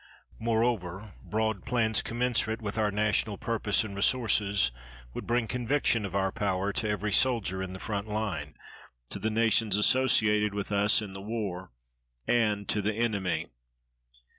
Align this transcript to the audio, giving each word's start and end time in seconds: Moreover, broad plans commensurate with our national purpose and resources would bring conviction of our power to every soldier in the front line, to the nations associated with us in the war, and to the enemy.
Moreover, 0.39 1.13
broad 1.21 1.61
plans 1.63 2.01
commensurate 2.01 2.59
with 2.59 2.75
our 2.75 2.89
national 2.89 3.37
purpose 3.37 3.83
and 3.83 3.95
resources 3.95 4.71
would 5.13 5.27
bring 5.27 5.47
conviction 5.47 6.07
of 6.07 6.15
our 6.15 6.31
power 6.31 6.73
to 6.73 6.89
every 6.89 7.11
soldier 7.11 7.61
in 7.61 7.73
the 7.73 7.79
front 7.79 8.07
line, 8.07 8.55
to 9.11 9.19
the 9.19 9.29
nations 9.29 9.77
associated 9.77 10.55
with 10.55 10.71
us 10.71 11.03
in 11.03 11.13
the 11.13 11.21
war, 11.21 11.71
and 12.27 12.67
to 12.67 12.81
the 12.81 12.95
enemy. 12.95 13.49